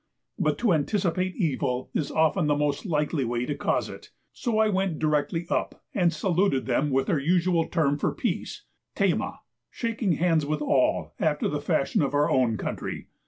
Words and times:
But 0.39 0.57
to 0.57 0.73
anticipate 0.73 1.35
evil 1.35 1.91
is 1.93 2.09
often 2.09 2.47
the 2.47 2.55
most 2.57 2.87
likely 2.87 3.23
way 3.23 3.45
to 3.45 3.53
cause 3.53 3.87
it, 3.87 4.09
so 4.33 4.57
I 4.57 4.67
went 4.67 4.97
directly 4.97 5.45
up, 5.47 5.83
and 5.93 6.11
saluted 6.11 6.65
them 6.65 6.89
with 6.89 7.05
their 7.05 7.19
usual 7.19 7.65
term 7.67 7.99
for 7.99 8.11
peace 8.11 8.63
(teyma), 8.95 9.37
shaking 9.69 10.13
hands 10.13 10.43
with 10.43 10.59
all 10.63 11.13
after 11.19 11.47
the 11.47 11.61
fashion 11.61 12.01
of 12.01 12.15
our 12.15 12.31
own 12.31 12.57
country. 12.57 13.09